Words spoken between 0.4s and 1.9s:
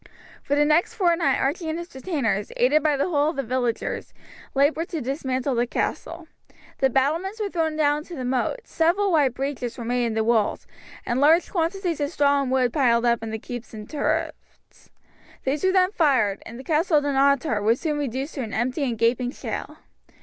For the next fortnight Archie and